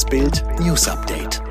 [0.00, 1.42] Das Bild News Update.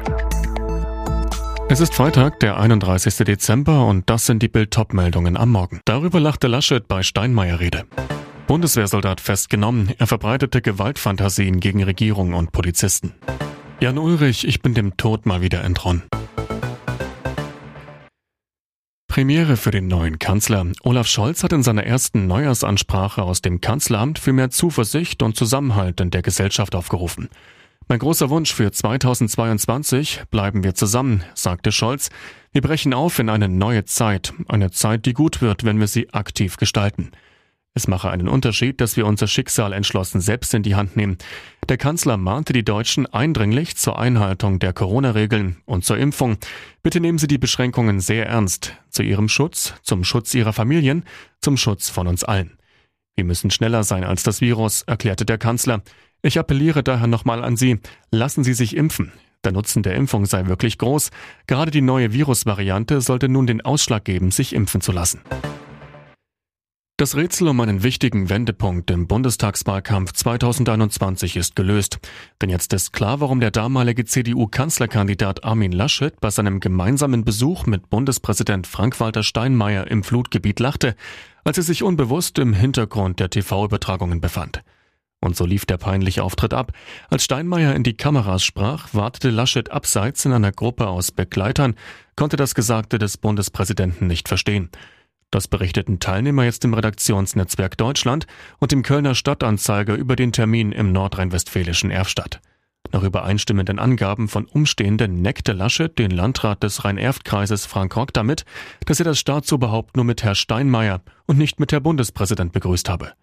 [1.69, 3.17] Es ist Freitag, der 31.
[3.17, 5.81] Dezember und das sind die Bild meldungen am Morgen.
[5.85, 7.85] Darüber lachte Laschet bei Steinmeier-Rede.
[8.47, 9.93] Bundeswehrsoldat festgenommen.
[9.99, 13.13] Er verbreitete Gewaltfantasien gegen Regierung und Polizisten.
[13.81, 16.01] Jan Ulrich, ich bin dem Tod mal wieder entronnen.
[19.07, 20.65] Premiere für den neuen Kanzler.
[20.81, 26.01] Olaf Scholz hat in seiner ersten Neujahrsansprache aus dem Kanzleramt für mehr Zuversicht und Zusammenhalt
[26.01, 27.29] in der Gesellschaft aufgerufen.
[27.91, 32.11] Mein großer Wunsch für 2022, bleiben wir zusammen, sagte Scholz.
[32.51, 36.13] Wir brechen auf in eine neue Zeit, eine Zeit, die gut wird, wenn wir sie
[36.13, 37.09] aktiv gestalten.
[37.73, 41.17] Es mache einen Unterschied, dass wir unser Schicksal entschlossen selbst in die Hand nehmen.
[41.67, 46.37] Der Kanzler mahnte die Deutschen eindringlich zur Einhaltung der Corona-Regeln und zur Impfung.
[46.83, 48.75] Bitte nehmen Sie die Beschränkungen sehr ernst.
[48.91, 51.05] Zu Ihrem Schutz, zum Schutz Ihrer Familien,
[51.41, 52.59] zum Schutz von uns allen.
[53.15, 55.81] Wir müssen schneller sein als das Virus, erklärte der Kanzler.
[56.21, 57.79] Ich appelliere daher nochmal an Sie.
[58.11, 59.13] Lassen Sie sich impfen.
[59.45, 61.11] Der Nutzen der Impfung sei wirklich groß.
[61.47, 65.21] Gerade die neue Virusvariante sollte nun den Ausschlag geben, sich impfen zu lassen.
[66.97, 71.99] Das Rätsel um einen wichtigen Wendepunkt im Bundestagswahlkampf 2021 ist gelöst.
[72.41, 77.89] Denn jetzt ist klar, warum der damalige CDU-Kanzlerkandidat Armin Laschet bei seinem gemeinsamen Besuch mit
[77.89, 80.97] Bundespräsident Frank-Walter Steinmeier im Flutgebiet lachte,
[81.45, 84.61] als er sich unbewusst im Hintergrund der TV-Übertragungen befand.
[85.21, 86.71] Und so lief der peinliche Auftritt ab.
[87.09, 91.75] Als Steinmeier in die Kameras sprach, wartete Laschet abseits in einer Gruppe aus Begleitern,
[92.15, 94.69] konnte das Gesagte des Bundespräsidenten nicht verstehen.
[95.31, 98.25] Das berichteten Teilnehmer jetzt im Redaktionsnetzwerk Deutschland
[98.59, 102.41] und im Kölner Stadtanzeiger über den Termin im nordrhein-westfälischen Erfstadt.
[102.91, 108.45] Nach übereinstimmenden Angaben von Umstehenden neckte Laschet den Landrat des Rhein-Erft-Kreises Frank Rock damit,
[108.85, 113.13] dass er das Staatsoberhaupt nur mit Herr Steinmeier und nicht mit Herr Bundespräsident begrüßt habe.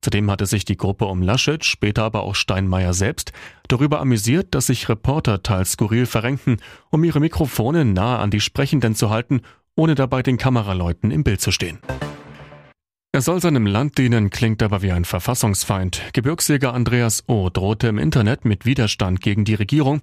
[0.00, 3.32] Zudem hatte sich die Gruppe um Laschet, später aber auch Steinmeier selbst,
[3.66, 6.58] darüber amüsiert, dass sich Reporter teils skurril verrenkten,
[6.90, 9.42] um ihre Mikrofone nahe an die Sprechenden zu halten
[9.78, 11.78] ohne dabei den Kameraleuten im Bild zu stehen.
[13.12, 16.02] Er soll seinem Land dienen, klingt aber wie ein Verfassungsfeind.
[16.12, 17.48] Gebirgsjäger Andreas O.
[17.48, 20.02] drohte im Internet mit Widerstand gegen die Regierung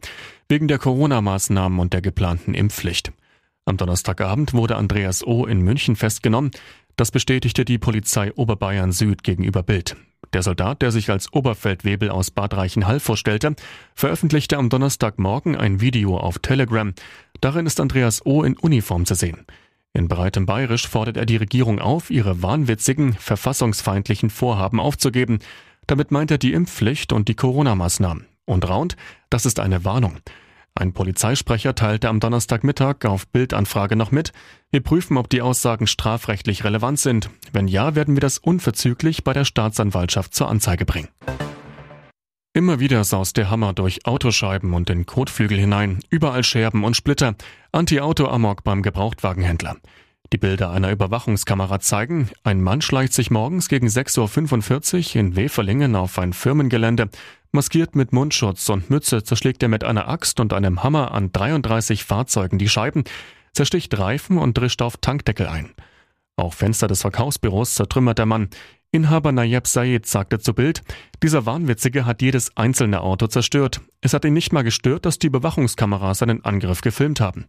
[0.50, 3.12] wegen der Corona-Maßnahmen und der geplanten Impfpflicht.
[3.66, 5.46] Am Donnerstagabend wurde Andreas O.
[5.46, 6.52] in München festgenommen.
[6.96, 9.98] Das bestätigte die Polizei Oberbayern Süd gegenüber Bild.
[10.34, 13.56] Der Soldat, der sich als Oberfeldwebel aus Bad Reichenhall vorstellte,
[13.94, 16.94] veröffentlichte am Donnerstagmorgen ein Video auf Telegram.
[17.42, 18.44] Darin ist Andreas O.
[18.44, 19.46] in Uniform zu sehen.
[19.94, 25.40] In breitem Bayerisch fordert er die Regierung auf, ihre wahnwitzigen, verfassungsfeindlichen Vorhaben aufzugeben.
[25.88, 28.26] Damit meint er die Impfpflicht und die Corona-Maßnahmen.
[28.46, 28.96] Und raunt,
[29.30, 30.18] das ist eine Warnung.
[30.78, 34.34] Ein Polizeisprecher teilte am Donnerstagmittag auf Bildanfrage noch mit,
[34.72, 37.30] wir prüfen, ob die Aussagen strafrechtlich relevant sind.
[37.54, 41.08] Wenn ja, werden wir das unverzüglich bei der Staatsanwaltschaft zur Anzeige bringen.
[42.52, 47.36] Immer wieder saust der Hammer durch Autoscheiben und den Kotflügel hinein, überall Scherben und Splitter,
[47.72, 49.78] Anti-Auto-Amok beim Gebrauchtwagenhändler.
[50.34, 55.96] Die Bilder einer Überwachungskamera zeigen, ein Mann schleicht sich morgens gegen 6.45 Uhr in Weferlingen
[55.96, 57.10] auf ein Firmengelände.
[57.52, 62.04] Maskiert mit Mundschutz und Mütze zerschlägt er mit einer Axt und einem Hammer an 33
[62.04, 63.04] Fahrzeugen die Scheiben,
[63.54, 65.72] zersticht Reifen und drischt auf Tankdeckel ein.
[66.38, 68.50] Auch Fenster des Verkaufsbüros zertrümmert der Mann.
[68.92, 70.82] Inhaber Nayeb Sayed sagte zu Bild,
[71.22, 73.82] dieser Wahnwitzige hat jedes einzelne Auto zerstört.
[74.02, 77.46] Es hat ihn nicht mal gestört, dass die Überwachungskameras seinen Angriff gefilmt haben.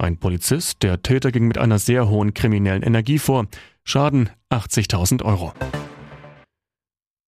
[0.00, 3.48] Ein Polizist, der Täter ging mit einer sehr hohen kriminellen Energie vor.
[3.84, 5.52] Schaden 80.000 Euro.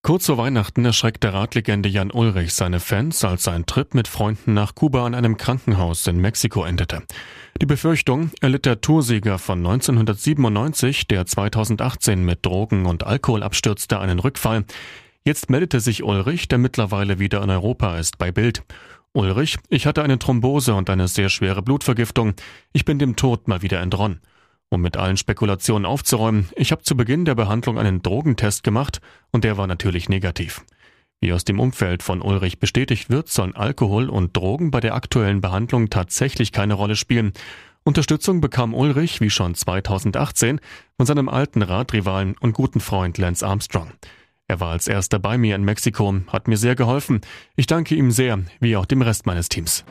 [0.03, 4.75] Kurz vor Weihnachten erschreckte Radlegende Jan Ulrich seine Fans, als sein Trip mit Freunden nach
[4.75, 7.03] Kuba an einem Krankenhaus in Mexiko endete.
[7.61, 14.19] Die Befürchtung erlitt der Toursieger von 1997, der 2018 mit Drogen und Alkohol abstürzte, einen
[14.19, 14.65] Rückfall.
[15.25, 18.65] Jetzt meldete sich Ulrich, der mittlerweile wieder in Europa ist, bei Bild.
[19.15, 22.33] Ulrich, ich hatte eine Thrombose und eine sehr schwere Blutvergiftung.
[22.73, 24.21] Ich bin dem Tod mal wieder entronnen.
[24.71, 29.45] Um mit allen Spekulationen aufzuräumen, ich habe zu Beginn der Behandlung einen Drogentest gemacht und
[29.45, 30.63] der war natürlich negativ.
[31.21, 35.43] Wie aus dem Umfeld von Ulrich bestätigt wird, sollen Alkohol und Drogen bei der aktuellen
[35.43, 37.35] Behandlung tatsächlich keine Rolle spielen.
[37.85, 40.59] Unterstützung bekam Ulrich, wie schon 2018,
[40.97, 43.93] von seinem alten Radrivalen und guten Freund Lance Armstrong.
[44.53, 47.23] Er war als erster bei mir in Mexiko, hat mir sehr geholfen.
[47.57, 49.83] Ich danke ihm sehr, wie auch dem Rest meines Teams.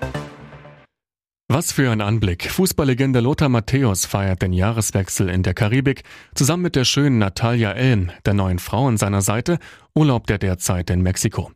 [1.47, 2.51] Was für ein Anblick.
[2.51, 6.03] Fußballlegende Lothar Matthäus feiert den Jahreswechsel in der Karibik.
[6.35, 9.57] Zusammen mit der schönen Natalia Elm, der neuen Frau an seiner Seite,
[9.95, 11.51] urlaubt er derzeit in Mexiko.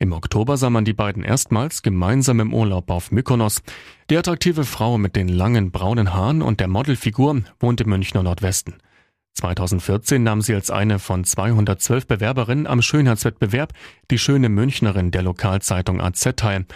[0.00, 3.62] Im Oktober sah man die beiden erstmals gemeinsam im Urlaub auf Mykonos.
[4.10, 8.74] Die attraktive Frau mit den langen braunen Haaren und der Modelfigur wohnt im Münchner Nordwesten.
[9.34, 13.72] 2014 nahm sie als eine von 212 Bewerberinnen am Schönheitswettbewerb
[14.10, 16.66] Die schöne Münchnerin der Lokalzeitung AZ teil.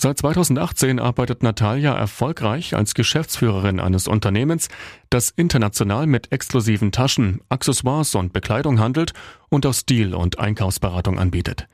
[0.00, 4.68] Seit 2018 arbeitet Natalia erfolgreich als Geschäftsführerin eines Unternehmens,
[5.10, 9.12] das international mit exklusiven Taschen, Accessoires und Bekleidung handelt
[9.48, 11.66] und auch Stil- und Einkaufsberatung anbietet.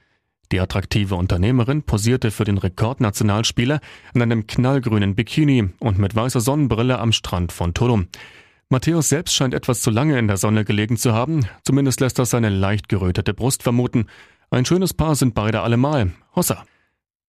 [0.52, 3.80] Die attraktive Unternehmerin posierte für den Rekordnationalspieler
[4.14, 8.08] in einem knallgrünen Bikini und mit weißer Sonnenbrille am Strand von Tulum.
[8.68, 12.30] Matthäus selbst scheint etwas zu lange in der Sonne gelegen zu haben, zumindest lässt das
[12.30, 14.06] seine leicht gerötete Brust vermuten.
[14.50, 16.12] Ein schönes Paar sind beide allemal.
[16.34, 16.64] Hossa.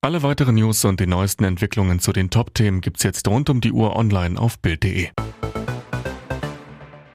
[0.01, 3.71] Alle weiteren News und die neuesten Entwicklungen zu den Top-Themen gibt's jetzt rund um die
[3.71, 5.09] Uhr online auf Bild.de.